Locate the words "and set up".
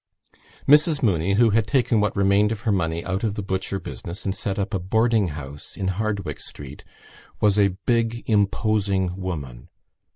4.25-4.73